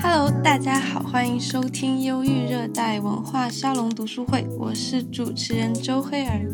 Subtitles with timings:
[0.00, 6.46] Hello，大家好，欢迎收听忧郁热带文化沙龙读书会，我是主持人周黑儿。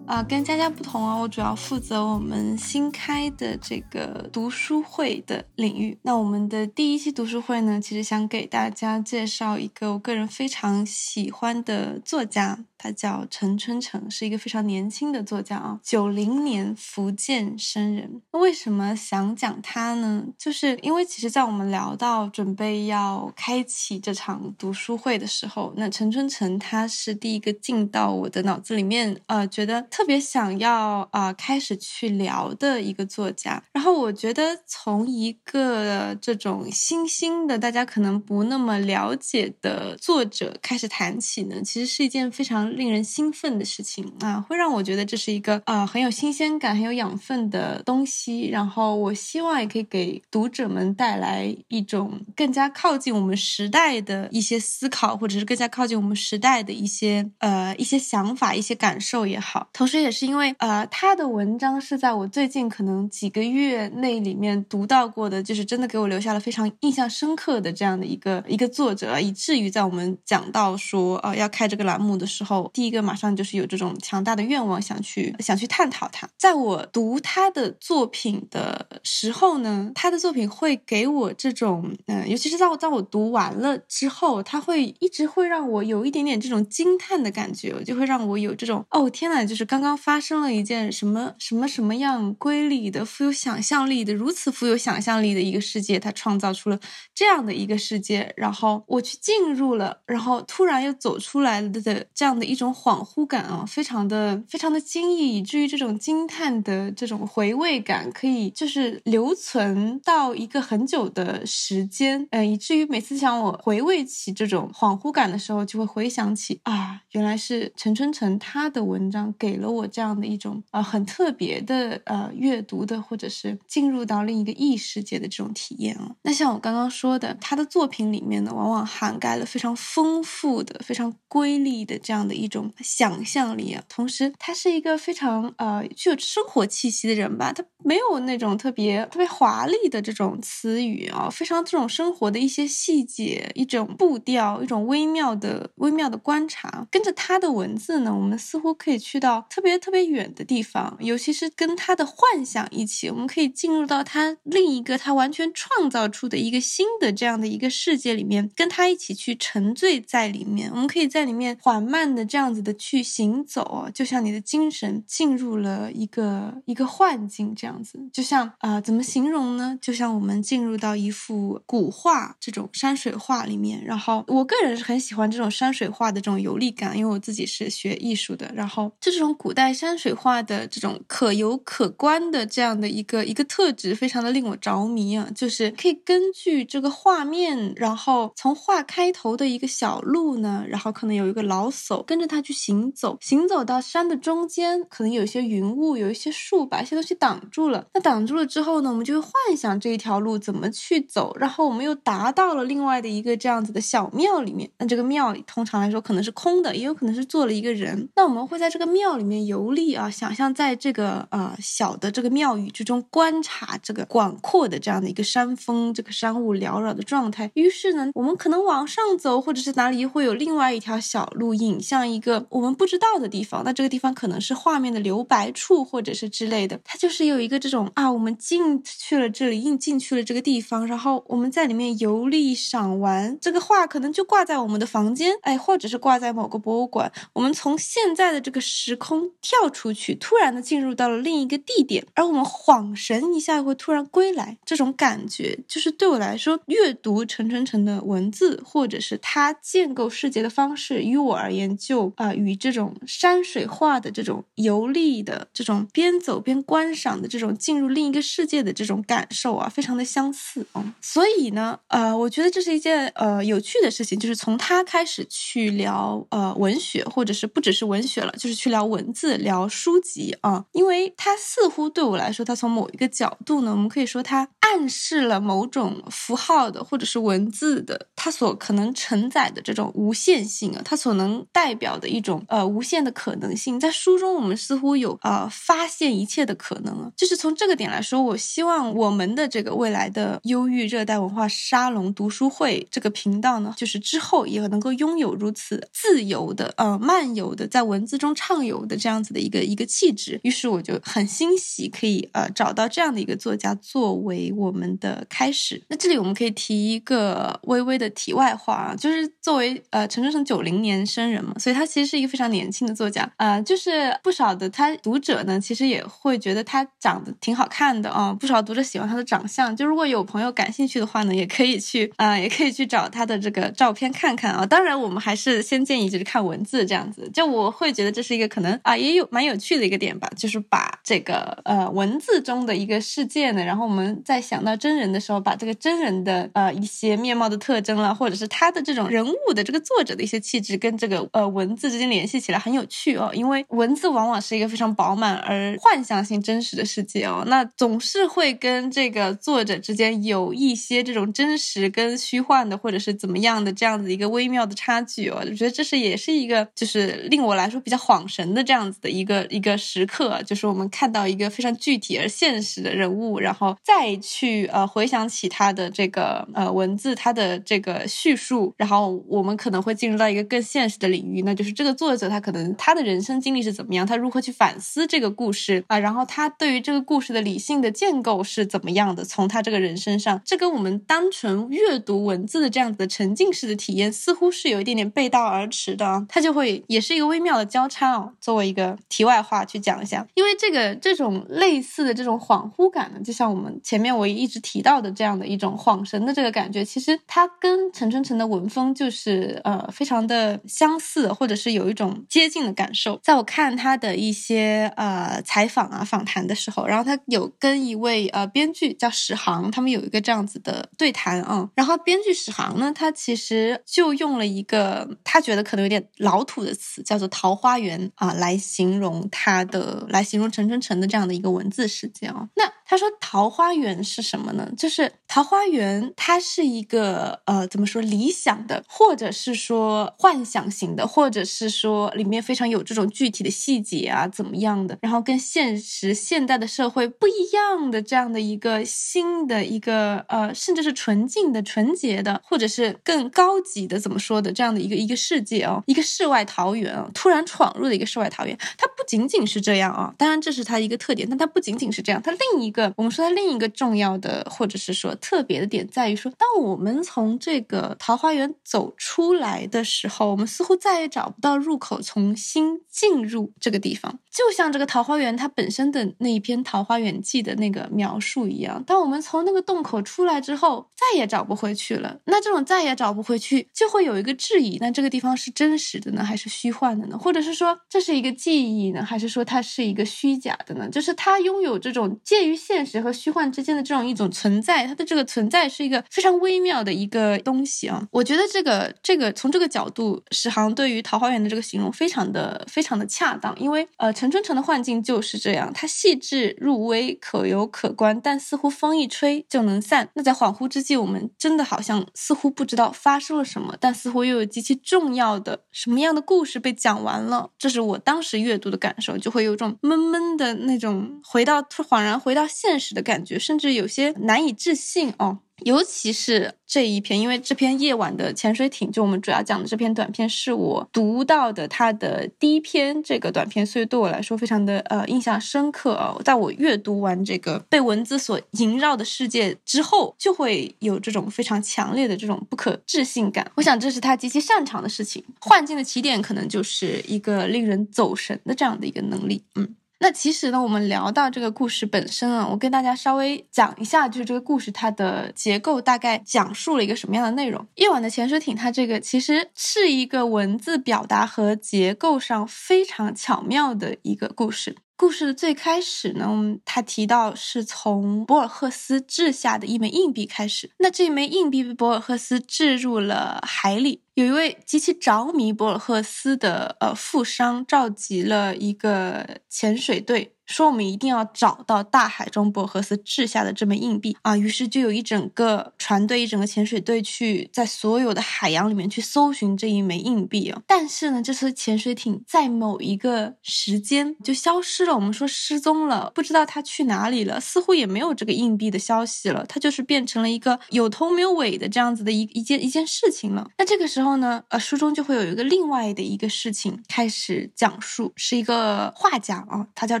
[0.06, 5.96] 啊，跟佳佳不同啊，我主要负责我们新开的这个读书会的领域。
[6.02, 12.64] 那我们的第一期读书会呢，其实想给大家介绍一个我个人非常喜欢的作家。
[12.82, 18.22] 他叫陈春成，是一个非常年轻的作家啊，九零年福建生人。
[18.32, 20.24] 那为什么想讲他呢？
[20.38, 33.62] 就是因为其实，在我们聊到准备要开启这场读书会的时候，那陈春成他是第一个进到我的脑子里面，呃，觉得特别想要啊开始去聊的一个作家。
[33.74, 42.69] 然后我觉得从一个这种新兴的、大家可能不那么了解的作者开始谈起呢，其实是一件非常。
[42.70, 48.48] 令人兴奋的事情啊，会让我觉得这是一个啊很有新鲜感、很有养分的东西。
[48.48, 59.68] 然后我希望也可以给读者们带来一种更加靠近我们时代的一些思考，或者是更加靠近我们时代的一些呃一些想法、一些感受也好。
[59.72, 72.59] 同时，也是因为呃他的文章是在我最近可能几个月内里面读到过的，就是真的给我留下了非常印象深刻的这样的一个一个作者，以至于在我们讲到说呃要开这个栏目的时候。
[72.72, 76.28] 第一个马上就是有这种强大的愿望，想去想去探讨它。
[76.36, 96.78] 在我读他的作品的时候呢，他的作品会给我这种，嗯，尤其是在我在我读完了之后，他会一直会让我有一点点这种惊叹的感觉，就会让我有这种，哦天呐，就是刚刚发生了一件什么什么什么样瑰丽的、富有想象力的、如此富有想象力的一个世界，他创造出了
[97.14, 102.49] 这样的一个世界，然后我去进入了，然后突然又走出来了的这样的。
[102.50, 126.16] 一种恍惚感啊，非常的非常的惊异，以至于这种惊叹的这种回味感可以就是留存到一个很久的时间，呃，以至于每次想我回味起这种恍惚感的时候，就会回想起啊，原来是陈春成他的文章给了我这样的一种呃很特别的呃阅读的或者是进入到另一个异世界的这种体验啊。
[126.22, 132.39] 那像我刚刚说的，他的作品里面呢，往往涵盖了非常丰富的、非常瑰丽的这样的。
[132.40, 146.86] 一种想象力啊，同时他是一个非常呃具有生活气息的人吧，他没有那种特别特别华丽的这种词语啊，非常这种生活的一些细节，一种步调，一种微妙的微妙的观察。
[146.90, 162.29] 跟着他的文字呢，我们似乎可以去到特别特别远的地方，尤其是跟他的幻想一起，我们可以进入到他另一个他完全创造出的一个新的这样的一个世界里面，跟他一起去沉醉在里面，我们可以在里面缓慢的。
[162.30, 169.76] 这样子的去行走，就像你的精神进入了一个一个幻境，这样子，就像啊，怎么形容呢？
[169.82, 192.19] 就像我们进入到一幅古画这种山水画里面，然后我个人是很喜欢这种山水画的这种游历感，因为我自己是学艺术的，然后这种古代山水画的这种可游可观的这样的一个一个特质，非常的令我着迷啊，就是可以根据这个画面，然后从画开头的一个小路呢，然后可能有一个老叟跟。
[192.20, 197.86] 着他去行走，行走到山的中间，可能有一些云雾，有一些树，把一些东西挡住了。
[197.94, 204.70] 那挡住了之后呢，我们就会幻想这一条路怎么去走，然后我们又达到了另外的一个这样子的小庙里面。
[204.78, 208.08] 那这个庙里通常来说可能是空的，也有可能是坐了一个人。
[208.16, 217.50] 那我们会在这个庙里面游历啊，想象在这个呃小的这个庙宇之中观察这个广阔的这样的一个山峰，这个山雾缭绕的状态。
[217.54, 222.09] 于是呢，我们可能往上走，或者是哪里会有另外一条小路引向。
[222.10, 226.80] 一个我们不知道的地方，那这个地方可能是画面的留白处，或者是之类的。
[226.84, 233.38] 它就是有一个这种啊，我们进去了这里，进进去了这个地方，然后我们在里面游历赏玩。
[233.40, 237.12] 这个画可能就挂在我们的房间，哎，或者是挂在某个博物馆。
[237.32, 244.58] 我们从现在的这个时空跳出去，突然的进入到了另一个地点，而我们恍神一下会突然归来。
[244.64, 252.10] 这种感觉就是对我来说，阅读陈晨晨的文字，或者是他建构世界的方式，于我而言就。
[252.16, 260.94] 啊，与这种山水画的这种游历的这种边走边观赏的这种进入另一个世界的这种感受啊，非常的相似啊。
[261.00, 304.52] 所以呢，呃，我觉得这是一件呃有趣的事情，就是从他开始去聊呃文学，或者是不只是文学了，就是去聊文字、聊书籍啊，因为它似乎对我来说，它从某一个角度呢，我们可以说它暗示了某种符号的或者是文字的，它所可能承载的这种无限性啊，它所能代表的一种呃无限的可能性，在书中我们似乎有呃发现一切的可能啊，就是从这个点来说，我希望我们的这个未来的忧郁热带文化沙龙读书会这个频道呢，就是之后也能够拥有如此自由的呃漫游的在文字中畅游的这样子的一个一个气质，于是我就很欣喜可以呃找到这样的一个作家作为。
[304.56, 324.66] 我们的开始，那这里我们可以提一个微微的题外话啊，就是作为呃陈春成九零年生人嘛，所以他其实是一个非常年轻的作家啊，就是不少的他读者呢，其实也会觉得他长得挺好看的啊，不少读者喜欢他的长相，就如果有朋友感兴趣的话呢，也可以去啊，也可以去找他的这个照片看看啊。
[324.66, 334.38] 当然，我们还是先建议就是看文字这样子，就我会觉得这是一个可能啊，也有蛮有趣的一个点吧，就是把这个呃文字中的一个世界呢，然后我们在。
[334.50, 343.30] 想到真人的时候，把这个真人的呃一些面貌的特征或者是他的这种人物的这个作者的一些气质，跟这个呃文字之间联系起来很有趣哦。
[343.34, 355.38] 因为文字往往是一个非常饱满而幻想性真实的世界哦，那总是会跟这个作者之间有一些这种真实跟虚幻的，或者是怎么样的这样子一个微妙的差距哦。
[355.40, 364.16] 我觉得这是也是一个就是令我来说比较恍神的这样子的一个一个时刻，就是我们看到一个非常具体而现实的人物，然后再。
[364.22, 379.24] 去呃回想起他的这个呃文字，他的这个叙述，然后我们可能会进入到一个更现实的领域，那就是这个作者他可能他的人生经历是怎么样，他如何去反思这个故事啊，然后他对于这个故事的理性的建构是怎么样的？
[379.24, 388.32] 从他这个人身上，这跟我们单纯阅读文字的这样子的沉浸式的体验似乎是有一点点背道而驰的，它就会也是一个微妙的交叉哦。
[388.40, 394.30] 作为一个题外话去讲一下，因为这个这种类似的这种恍惚感呢，就像我们前面我。
[394.30, 403.20] 一直提到的这样的一种恍神的这个感觉，其实它跟陈春成的文风就是呃非常的相似，或者是有一种接近的感受。
[403.22, 411.68] 在我看他的一些呃采访啊访谈的时候，然后他有跟一位呃编剧叫史航，他们有一个这样子的对谈啊。
[411.74, 422.48] 然后编剧史航呢，他其实就用了一个他觉得可能有点老土的词，叫做“桃花源”啊，来形容他的，来形容陈春成的这样的一个文字世界啊。
[422.56, 424.68] 那他说“桃花源”是什么呢？
[424.76, 434.98] 就是桃花源，它是一个呃，怎么说理想的，或者是说幻想型的，或者是说里面非常有这种具体的细节啊，怎么样的？
[435.02, 448.58] 然后跟现实现代的社会不一样的这样的一个新的一个呃，甚至是纯净的、纯洁的，或者是更高级的，怎么说的这样的一个一个世界哦，一个世外桃源啊，突然闯入的一个世外桃源。
[448.76, 452.79] 它不仅仅是这样啊，当然这是它一个特点，但它不仅仅是这样，它另一个。
[452.96, 464.18] 我们说的另一个重要的，或者是说特别的点，在于说，当我们从这个桃花源走出来的时候，我们似乎再也找不到入口，重新进入这个地方。
[464.30, 472.20] 就像这个桃花源它本身的那一篇《桃花源记》的那个描述一样，当我们从那个洞口出来之后，再也找不回去了。
[472.26, 477.18] 那这种再也找不回去，就会有一个质疑：那这个地方是真实的呢，还是虚幻的呢？
[477.18, 480.88] 或者是说这是一个记忆呢，还是说它是一个虚假的呢？
[480.88, 488.06] 就是它拥有这种介于现实和虚幻之间的这种一种存在，它的这个存在是一个非常微妙的一个东西啊。
[488.12, 494.14] 我觉得这个这个从这个角度，史航对于桃花源的这个形容非常的非常的恰当，因为呃。
[494.20, 500.10] 陈春成的幻境就是这样，它细致入微，可游可观，但似乎风一吹就能散。
[500.12, 507.48] 那在恍惚之际，我们真的好像似乎不知道发生了什么，但似乎又有极其重要的什么样的故事被讲完了。
[507.58, 515.38] 这是我当时阅读的感受，就会有种闷闷的那种回到恍然回到现实的感觉，甚至有些难以置信哦。
[515.64, 526.16] 尤其是这一篇，因为这篇夜晚的潜水艇，就我们主要讲的这篇短片，是我读到的它的第一篇这个短片，所以对我来说非常的呃印象深刻啊。
[526.24, 533.50] 在我阅读完这个被文字所萦绕的世界之后，就会有这种非常强烈的这种不可置信感。
[533.56, 535.22] 我想这是他极其擅长的事情。
[535.40, 539.74] 幻境的起点可能就是一个令人走神的这样的一个能力，嗯。
[540.02, 547.66] 那其实呢，我们聊到这个故事本身啊，我跟大家稍微讲一下，就是这个故事它的结构大概讲述了一个什么样的内容。
[547.74, 554.78] 夜晚的潜水艇，它这个其实是一个文字表达和结构上非常巧妙的一个故事。
[555.00, 556.28] 故事的最开始呢，
[556.62, 560.70] 他提到是从博尔赫斯掷下的一枚硬币开始。
[560.78, 564.02] 那这枚硬币被博尔赫斯掷入了海里。
[564.12, 570.34] 有一位极其着迷博尔赫斯的呃富商，召集了一个潜水队。
[570.50, 574.36] 说我们一定要找到大海中博尔赫斯掷下的这枚硬币啊！
[574.36, 580.60] 于是就有一整个船队、一整个潜水队去在所有的海洋里面去搜寻这一枚硬币啊！
[580.66, 593.48] 但是呢，这艘潜水艇在某一个时间就消失了，我们说失踪了，不知道它去哪里了，似乎也没有这个硬币的消息了，它就是变成了一个有头没有尾的这样子的一一件一件事情了。
[593.56, 600.00] 那这个时候呢，呃，书中就会有一个另外的一个事情开始讲述，是一个画家啊，他叫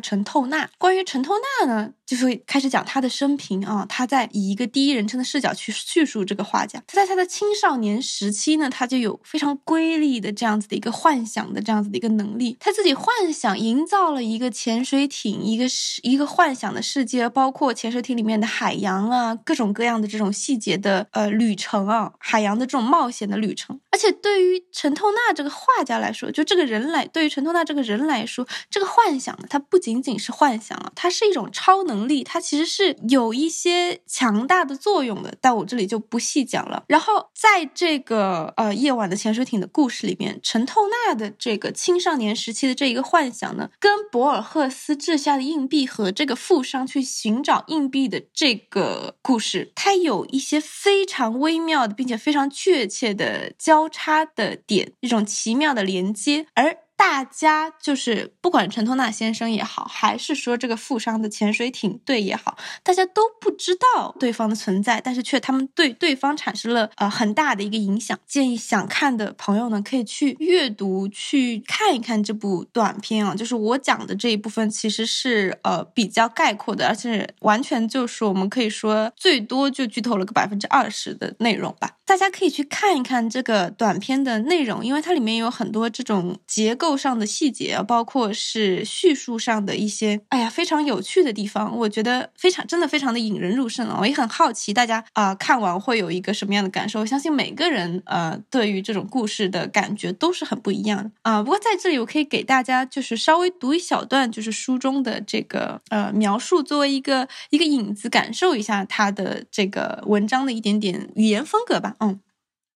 [0.00, 0.39] 陈透。
[0.40, 3.84] 透纳关于陈透纳呢，就会开始讲他的生平啊。
[3.86, 6.82] 他在以一个第一人称的视角去叙述这个画家。
[6.86, 12.56] 他在他的青少年时期呢，他就有非常瑰丽的这样子的一个幻想的这样子的一个能力。
[12.58, 23.78] 他自己幻想营造了一个潜水艇，一个是一个幻想的世界，包括潜水艇里面的海洋啊，各种各样的这种细节的呃旅程啊，海洋的这种冒险的旅程。
[24.00, 30.30] 且对于陈透纳这个画家来说，就这个人来，对于陈透纳这个人来说，这个幻想呢，它不仅仅是。
[30.40, 36.82] 幻想啊，它是一种超能力，它其实是有一些强大的作用的，但我这里就不细讲了。
[36.86, 56.78] 然后在这个呃夜晚的潜水艇的故事里面，陈透纳的这个青少年时期的这一个幻想呢，跟博尔赫斯掷下的硬币和这个富商去寻找硬币的这个故事，它有一些非常微妙的，并且非常确切的交差的点，一种奇妙的连接，而。
[57.00, 68.18] 大家就是不管陈托纳先生也好，还是说这个富商的潜水艇队也好，大家都不知道对方的存在，但是却他们对对方产生了呃很大的一个影响。
[68.26, 73.34] 建议想看的朋友呢，可以去阅读去看一看这部短片啊。
[73.34, 81.92] 就是我讲的这一部分其实是呃比较概括的，而且完全就是我们可以说最多就剧透了个百分之二十的内容吧。
[82.04, 91.78] 大家可以去看一看这个短片的内容，因为它里面有很多这种结构构上的细节，包括是叙述上的一些，哎呀，非常有趣的地方。
[91.78, 93.96] 我觉得非常真的非常的引人入胜啊！
[94.00, 96.98] 我也很好奇大家啊看完会有一个什么样的感受。
[96.98, 101.40] 我相信每个人呃对于这种故事的感觉都是很不一样的啊。
[101.40, 111.94] 不过在这里我可以给大家就是稍微读一小段，就是书中的这个呃描述，作为一个一个引子，感受一下他的这个文章的一点点语言风格吧。
[112.00, 112.18] 嗯，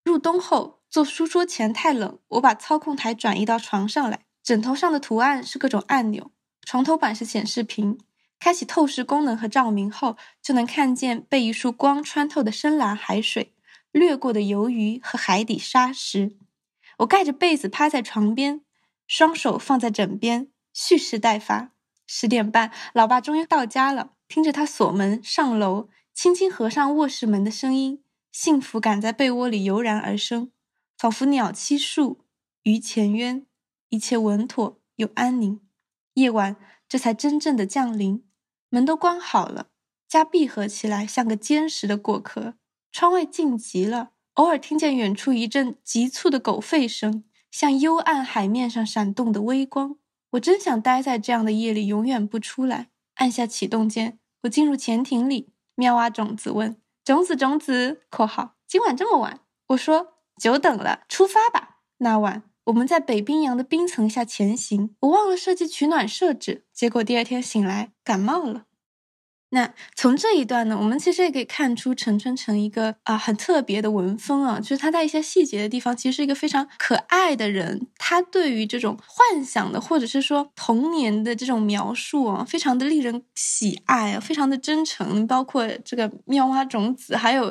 [0.04, 4.20] 入冬后坐书桌前太冷，我把操控台转移到床上来。
[4.44, 6.30] 枕头上的图案是各种按钮，
[6.64, 7.98] 床头板是显示屏。
[8.38, 13.52] 开启透视功能和照明后，就能看见被一束光穿透的深蓝海水、
[13.90, 16.36] 掠过的鱿鱼和海底沙石。
[16.98, 18.60] 我盖着被子趴在床边，
[19.08, 21.72] 双手放在枕边，蓄势待发。
[22.06, 24.12] 十点半，老爸终于到家了。
[24.28, 28.04] 听着他锁门上楼，轻轻合上卧室门的声音。
[28.30, 30.52] 幸福感在被窝里油然而生，
[30.96, 32.24] 仿佛鸟栖树，
[32.62, 33.46] 鱼潜渊，
[33.88, 35.60] 一切稳妥又安宁。
[36.14, 36.56] 夜晚
[36.88, 38.24] 这才真正的降临，
[38.68, 39.66] 门都关好了，
[40.08, 42.54] 家闭合起来，像个坚实的果壳。
[42.92, 49.96] 窗外静极了，偶尔听见远处一阵急促的狗吠声，像幽暗海面上闪动的微光。
[50.30, 52.90] 我真想待在这样的夜里，永远不出来。
[53.14, 55.52] 按下启动键，我进入潜艇里。
[55.74, 56.76] 妙蛙种子问。
[57.04, 58.02] 种子，种子。
[58.08, 61.78] 括号，今晚这么晚，我说久等了，出发吧。
[61.98, 68.64] 那晚我们在北冰洋的冰层下前行，我忘了设计取暖设置，结果第二天醒来感冒了。
[69.54, 77.86] 那从这一段呢，我们其实也可以看出陈春成一个啊很特别的文风啊，就是他在一些细节的地方，其实是一个非常可爱的人。
[77.96, 85.24] 他对于这种幻想的或者是说童年的这种描述啊，非常的令人喜爱啊，非常的真诚。
[85.28, 87.44] 包括这个妙蛙种子，还有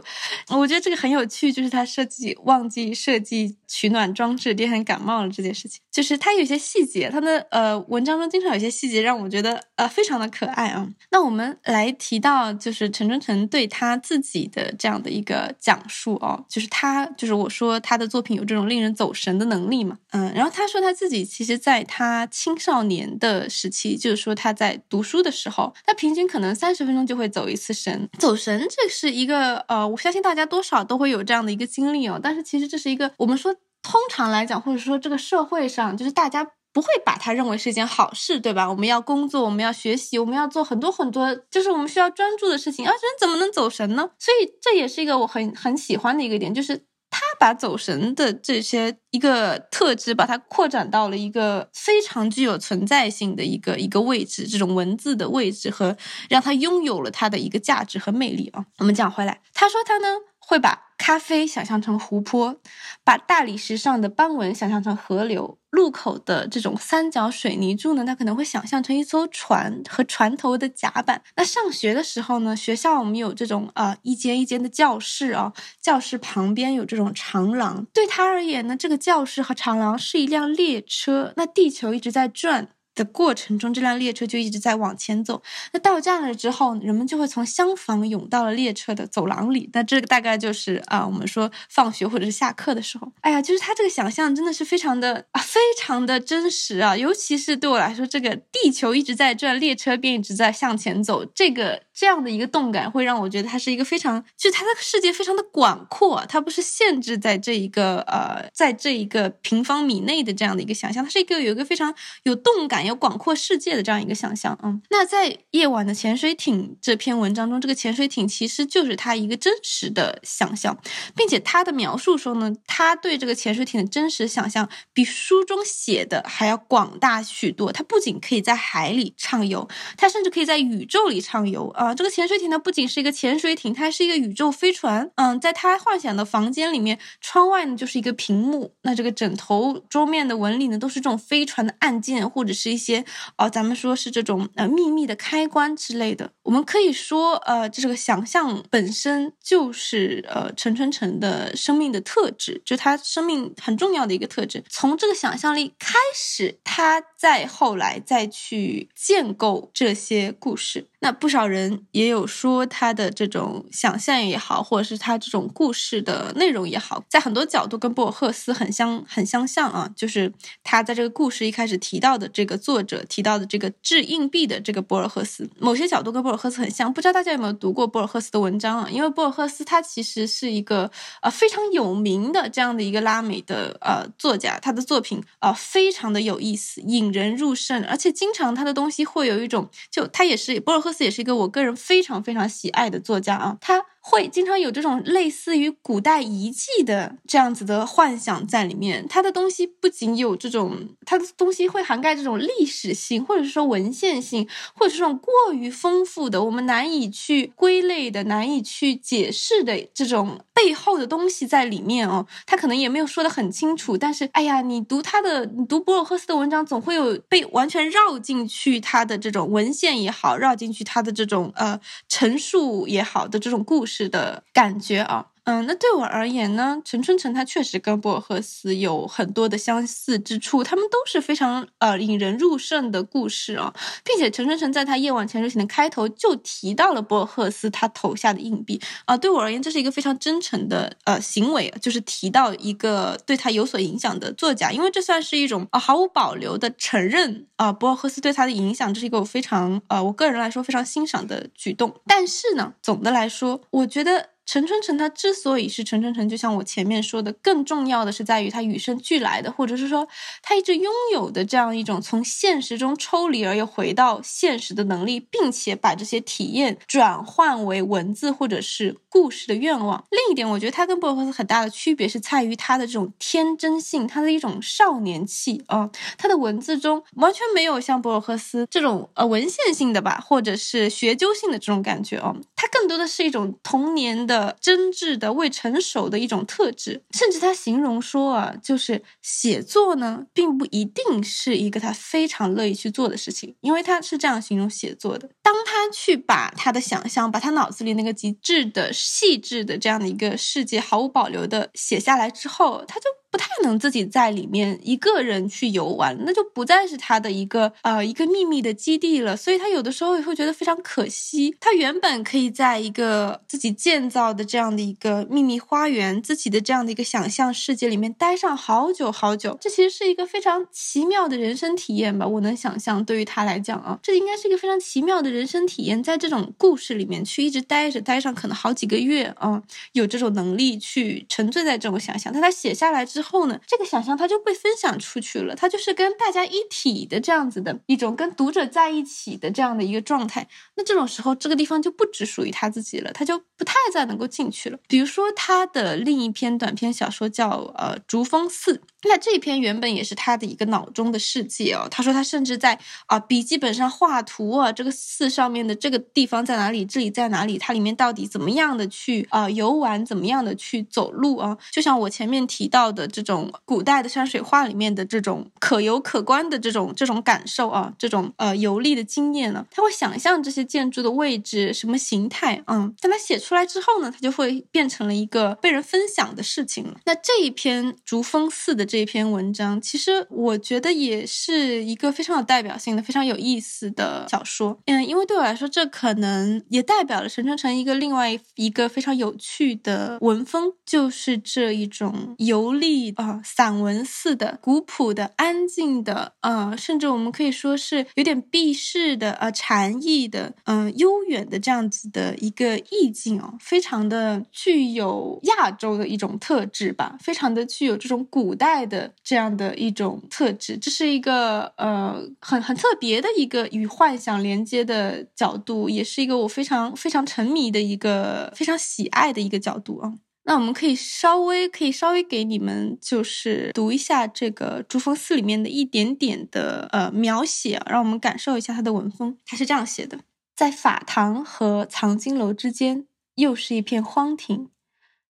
[0.50, 10.86] 我觉得这个很有趣，就是他设计忘记设计取暖装置，第二天感冒了这件事情，就是他有些细节，他的呃文章中经常有些细节让我觉得呃非常的可爱啊。
[11.10, 11.93] 那我们来。
[11.94, 36.48] 提到就是陈春成对他自己的这样的一个讲述哦，就是他就是我说他的作品有这种令人走神的能力嘛，嗯，然后他说他自己其实在他青少年的时期，就是说他在读书的时候，他平均可能三十分钟就会走一次神，走神这是一个呃，我相信大家多少都会有这样的一个经历哦，但是其实这是一个我们说通常来讲，或者说这个社会上就是大家。
[36.74, 38.68] 不会把它认为是一件好事，对吧？
[38.68, 42.86] 我们要工作，我们要学习，我们要做很多很多，就是我们需要专注的事情。
[42.86, 44.10] 啊，人怎么能走神呢？
[44.18, 55.96] 所以这也是一个我很很喜欢的一个点，就是他把走神的这些一个特质，把它扩展到了一个非常具有存在性的一个一个位置，这种文字的位置和
[56.28, 58.66] 让它拥有了它的一个价值和魅力啊。
[58.80, 60.08] 我们讲回来，他说他呢
[60.54, 60.82] 会把。
[60.96, 62.56] 咖啡想象成湖泊，
[63.04, 71.22] 把大理石上的斑纹想象成河流，路口的这种三角水泥柱呢，他可能会想象成一艘船和船头的甲板。
[71.36, 82.70] 那上学的时候呢，学校我们有这种呃一间一间的教室啊，教室旁边有这种长廊，对他而言呢，这个教室和长廊是一辆列车，那地球一直在转。
[82.96, 85.42] 的过程中，这辆列车就一直在往前走。
[85.72, 89.70] 那到站了之后，人们就会从厢房涌到了列车的走廊里。
[89.74, 93.12] 那这个大概就是啊，我们说放学或者是下课的时候。
[93.22, 96.96] 哎呀，就是他这个想象真的是非常的啊，非常的真实啊。
[96.96, 112.84] 尤其是对我来说，这个地球一直在转，列车便一直在向前走，这个这样的一个动感，会让我觉得它是一个非常，就是它的世界非常的广阔，它不是限制在这一个呃，在这一个平方米内的这样的一个想象，它是一个有一个非常有动感。
[112.84, 120.78] 有广阔世界的这样一个想象，嗯，那在夜晚的潜水艇这篇文章中，这个潜水艇其实就是他一个真实的想象，
[121.16, 127.72] 并且他的描述说呢，他对这个潜水艇的真实想象比书中写的还要广大许多。
[127.72, 131.83] 他不仅可以在海里畅游，他甚至可以在宇宙里畅游啊！
[131.86, 135.10] 啊这个潜水艇呢，不仅是一个潜水艇，它还是一个宇宙飞船。
[135.16, 142.74] 嗯，在他幻想的房间里面，窗外呢就是一个屏幕，那这个枕头桌面的纹理呢，都是这种飞船的按键或者是。
[142.74, 143.06] 一些
[143.38, 154.64] 哦，咱们说是这种呃秘密的开关之类的，我们可以说呃，这个想象本身就是呃陈春成的生命的特质，就他生命很重要的一个特质。
[154.70, 160.88] 从这个想象力开始，他再后来再去建构这些故事。
[161.02, 169.88] 那不少人也有说他的这种想象也好，或者是他这种故事的内容也好，在很多角度跟博尔赫斯很相很相像啊。
[169.96, 176.92] 就是他在这个故事一开始提到的这个作者提到的这个掷硬币的这个博尔赫斯，某些角度跟博尔赫斯很像。
[176.92, 178.90] 不知道大家有没有读过博尔赫斯的文章啊？
[178.90, 180.90] 因为博尔赫斯他其实是一个
[181.22, 191.04] 呃非常有名的这样的一个拉美的呃作家，他的作品啊非常的有意思，引人入胜，而且经常他的东西会有一种就他也是博尔赫斯。
[191.04, 193.86] 也是一个我个人人非常非常喜爱的作家啊，他。
[194.06, 199.08] 会经常有这种类似于古代遗迹的这样子的幻想在里面。
[199.08, 204.46] 它的东西不仅有这种，它的东西会涵盖这种历史性，或者是说文献性，
[204.76, 212.28] 或者是这种过于丰富的、我们难以去归类的、难以去解释的这种背后的东西在里面哦。
[212.46, 223.93] 他可能也没有说的很清楚，但是哎呀，你读他的，你读博尔赫斯的文章，总会有被完全绕进去他的这种文献也好，绕进去他的这种呃陈述也好的这种故事。
[223.96, 225.33] 是的感觉啊。
[225.46, 233.74] 嗯，那对我而言呢，陈春成他确实跟博尔赫斯有很多的相似之处，他们都是非常呃引人入胜的故事啊，
[234.06, 251.94] 并且陈春成在他夜晚潜水艇的开头就提到了博尔赫斯他投下的硬币啊，对我而言这是一个非常真诚的呃行为，就是提到一个对他有所影响的作家，因为这算是一种啊毫无保留的承认啊博尔赫斯对他的影响，这是一个我非常呃我个人来说非常欣赏的举动。
[252.08, 254.33] 但是呢，总的来说，我觉得。
[254.46, 260.08] 陈春成他之所以是陈春成，就像我前面说的，更重要的是在于他与生俱来的，或者是说
[260.42, 270.04] 他一直拥有的这样一种从现实中抽离而又回到现实的能力，并且把这些体验转换为文字或者是故事的愿望。
[270.12, 284.33] 另一点，我觉得他跟博尔赫斯很大的区别是在于他的这种天真性，他的一种少年气啊，他的文字中完全没有像博尔赫斯这种呃文献性的吧，或者是学究性的这种感觉哦，他更多的是一种童年的。
[284.34, 303.06] 的真挚的未成熟的一种特质，甚至他形容说啊，就是写作呢，并不一定是一个他非常乐意去做的事情，因为他是这样形容写作的：当他去把他的想象，把他脑子里那个极致的、细致的这样的一个世界毫无保留的写下来之后，他就。
[303.34, 309.36] 不太能自己在里面一个人去游玩，那就不再是他的一个呃一个秘密的基地了。
[309.36, 311.58] 所以他有的时候也会觉得非常可惜。
[311.60, 319.58] 他原本可以在一个自己建造的这样的一个秘密花园，自己的这样的一个想象世界里面待上好久好久。
[319.60, 322.28] 这其实是一个非常奇妙的人生体验吧？
[322.28, 332.32] 我能想象，对于他来讲啊，这应该是一个非常奇妙的人生体验，在这种故事里面去一直待着，待上可能好几个月啊，有这种能力去沉醉在这种想象。
[332.32, 340.48] 但他写下来之后呢，这个想象它就被分享出去了，它就是跟大家一体的这样子的一种跟读者在一起的这样的一个状态。
[340.76, 344.78] 那这种时候，这个地方就不只属于他自己了，他就不太再能够进去了。
[344.88, 348.76] 比如说他的另一篇短篇小说叫呃《竹峰寺》。
[349.06, 351.88] 那这篇原本也是他的一个脑中的世界哦。
[351.92, 361.58] 他说他甚至在啊笔记本上画图啊，这个寺上面的这个地方在哪里，这里在哪里，它里面到底怎么样的去啊游玩，怎么样的去走路啊？
[361.70, 376.96] 就像我前面提到的这种古代的山水画里面的这种可游可观的这种这种感受啊，这种呃游历的经验呢，他会想象这些建筑的位置、什么形态，嗯，但他写出来之后呢，他就会变成了一个被人分享的事情了。
[377.06, 378.84] 那这一篇竹峰寺的。
[378.94, 384.78] 这一篇文章其实我觉得也是一个非常有代表性的、非常有意思的小说。
[384.86, 408.84] 嗯，因为对我来说，这可能也代表了陈春成一个另外一个非常有趣的文风，就是这一种游历啊、散文似的、古朴的、安静的，呃，甚至我们可以说是有点避世的、呃，禅意的、嗯，悠远的这样子的一个意境哦，非常的具有亚洲的一种特质吧，非常的具有这种古代。
[408.84, 420.14] 的这样的一种特质，这是一个呃很很特别的一个与幻想连接的角度，也是一个我非常非常沉迷的一个非常喜爱的一个角度啊。
[420.44, 429.38] 那我们可以稍微可以稍微给你们就是读一下这个《珠峰寺》里面的一点点的呃描写，让我们感受一下它的文风。
[429.46, 430.20] 它是这样写的：
[430.56, 434.70] 在法堂和藏经楼之间，又是一片荒庭，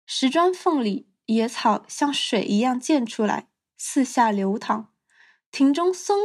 [0.06, 1.08] 石砖缝里。
[1.28, 3.48] 野草像水一样溅出来，
[3.78, 4.90] 四下流淌。
[5.50, 6.18] 庭中松、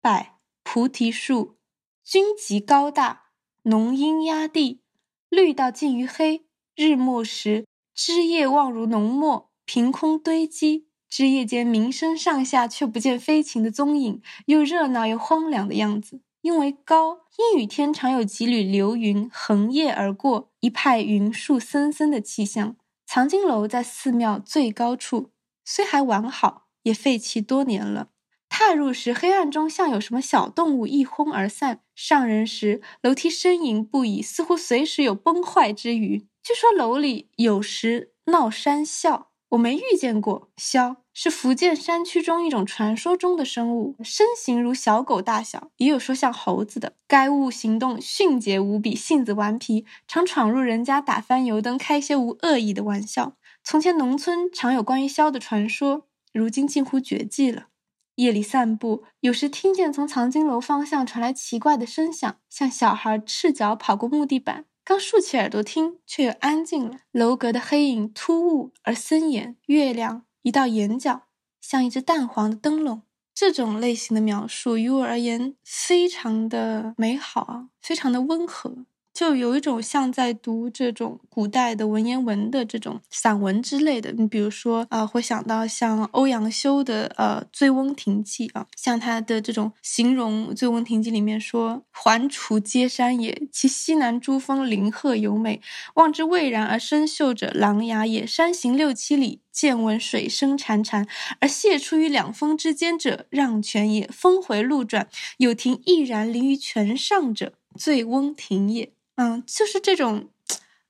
[0.00, 1.56] 柏、菩提树
[2.04, 3.24] 均极高大，
[3.64, 4.82] 浓荫压地，
[5.28, 6.44] 绿到近于黑。
[6.76, 7.66] 日暮时，
[8.02, 10.86] 枝叶望如浓墨，凭空堆积。
[11.06, 16.22] 枝叶间鸣声上下，却不见飞禽的踪影，又热闹又荒凉的样子。
[16.40, 22.74] 因为高，阴雨天常有几缕流云横曳而过，一派云树森森的气象。
[23.06, 25.32] 藏经楼在寺庙最高处，
[25.62, 28.08] 虽还完好，也废弃多年了。
[28.48, 36.29] 踏入时，黑暗中像有什么小动物一哄而散；上人时，楼梯呻吟不已，似乎随时有崩坏之虞。
[36.42, 39.26] 据说楼里有时闹山啸。
[39.50, 46.92] 我没遇见过枭，是福建山区中一种传说中的生物，身形如小狗大小，也有说像猴子的。
[47.08, 53.32] 该物行动迅捷无比，性子顽皮，常闯入人家打翻油灯，开些无恶意的玩笑。
[53.64, 57.66] 从前农村常有关于枭的传说，如今近乎绝迹了。
[58.14, 64.66] 夜里散步，有时听见从藏经楼方向传来奇怪的声响，像小孩赤脚跑过木地板。
[64.84, 66.98] 刚竖起耳朵听，却又安静了。
[67.12, 71.28] 楼阁的黑影突兀而森严，月亮一道眼角，
[71.60, 73.02] 像一只淡黄的灯笼。
[73.32, 78.84] 这种类型的描述，于我而言，非常的美好啊，非常的温和。
[79.20, 95.60] 就有一种像在读这种古代的文言文的这种散文之类的，你比如说啊，会想到像欧阳修的呃《醉翁亭记》啊，像他的这种形容《醉翁亭记》里面说：“环滁皆山也，其西南诸峰林壑尤美。
[95.96, 98.26] 望之蔚然而深秀者，琅琊也。
[98.26, 101.06] 山行六七里，见闻水声潺潺，
[101.40, 104.08] 而泻出于两峰之间者，让泉也。
[104.10, 110.30] 峰回路转，有亭翼然临于泉上者，醉翁亭也。”嗯，就是这种，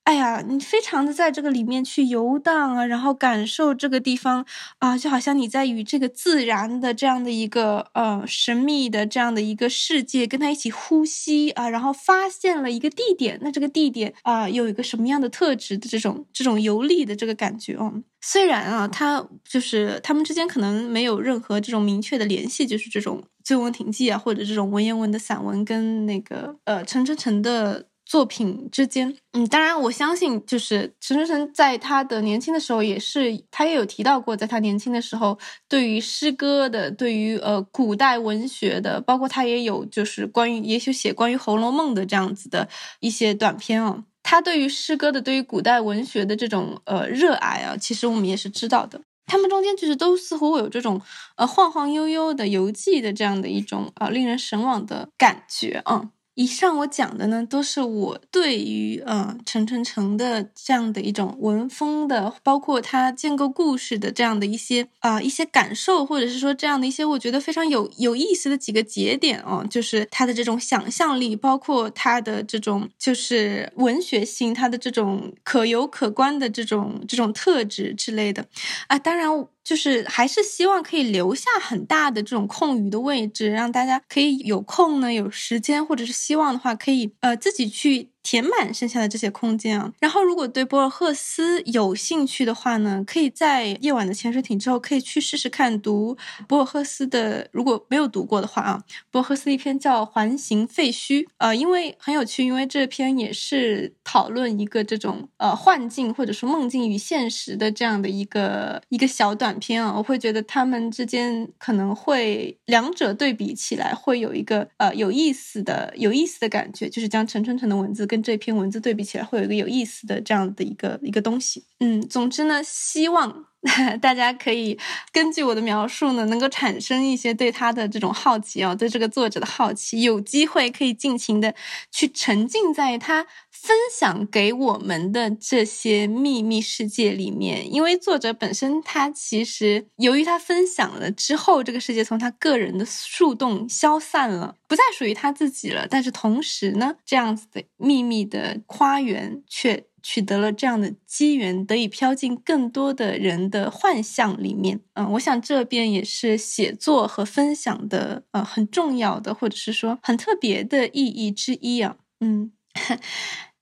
[0.05, 4.47] 哎呀，你非常的在这个里面去游荡啊，然后感受这个地方
[4.79, 17.93] 啊，就好像你在与这个自然的这样的一个呃神秘的这样的一个世界跟他一起呼吸啊，然后发现了一个地点，那这个地点啊有一个什么样的特质的这种这种游历的这个感觉哦。
[18.21, 27.90] 虽然啊，他就是他们之间可能没有任何这种明确的联系，就是这种《醉翁亭记》啊，或者这种文言文的散文跟那个呃陈晨晨的。
[28.11, 42.69] 作品之间，嗯，当然，我相信，就是陈春成在他的年轻的时候，也是他也有提到过，在他年轻的时候，对于诗歌的，对于呃古代文学的，包括他也有就是关于，也许写关于《红楼梦》的这样子的
[42.99, 44.03] 一些短篇啊。
[44.25, 49.01] 他对于诗歌的，对于古代文学的这种呃热爱啊，其实我们也是知道的。
[49.27, 51.01] 他们中间其实都似乎有这种
[51.37, 56.11] 呃晃晃悠悠的游记的这样的一种呃令人神往的感觉啊。
[56.41, 78.47] 以上我讲的呢，都是我对于呃陈春成的这样的一种文风的，包括他建构故事的这样的一些啊一些感受，或者是说这样的一些我觉得非常有有意思的几个节点哦，就是他的这种想象力，包括他的这种就是文学性，他的这种可游可观的这种这种特质之类的
[78.87, 78.99] 啊。
[78.99, 79.29] 当然，
[79.63, 88.11] 就是还是希望可以留下很大的这种空余的位置，让大家可以有空呢，有时间，或者是希望的话，可以呃自己去。
[88.31, 96.17] 填满剩下的这些空间啊，然后如果对博尔赫斯有兴趣的话呢，可以在夜晚的潜水艇之后可以去试试看读
[96.47, 118.07] 博尔赫斯的，如果没有读过的话啊，博尔赫斯一篇叫《环形废墟》，呃，因为很有趣，因为这篇也是讨论一个这种呃幻境或者说梦境与现实的这样的一个一个小短片啊，我会觉得他们之间可能会两者对比起来会有一个呃有意思的有意思的感觉，就是将陈春成的文字。
[118.11, 121.65] 跟这篇文字对比起来，会有一个有意思的这样的一个一个东西。
[121.79, 123.47] 嗯，总之呢，希望
[124.01, 124.79] 大家可以
[125.13, 131.55] 根据我的描述呢，能够产生一些对他的这种好奇啊，对这个作者的好奇，有机会可以尽情的
[131.91, 137.71] 去沉浸在他分享给我们的这些秘密世界里面。
[137.73, 144.57] 因为作者本身他其实由于他分享了之后，这个世界从他个人的树洞消散了。
[144.67, 154.81] 不再属于他自己了，但是同时呢，这样子的秘密的花园却取得了这样的机缘，得以飘进更多的人的幻象里面。
[154.95, 161.97] 嗯，我想这边也是写作和分享的呃很重要的，或者是说很特别的意义之一啊。
[162.21, 162.53] 嗯。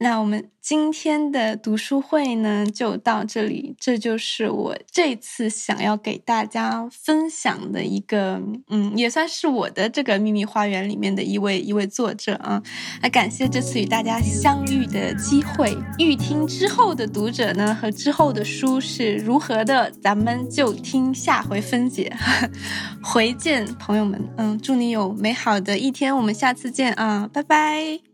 [0.00, 3.74] 那我们今天的读书会呢，就到这里。
[3.80, 12.62] 这就是我这次想要给大家分享的一个，嗯，也算是我的这个秘密花园里面的一位一位作者啊。
[13.02, 15.76] 那感谢这次与大家相遇的机会。
[15.98, 22.16] 欲听之后的读者呢，和之后的书是如何的，咱们就听下回分解。
[23.02, 24.28] 回见，朋友们。
[24.36, 26.16] 嗯，祝你有美好的一天。
[26.16, 28.07] 我们下次见啊，拜拜。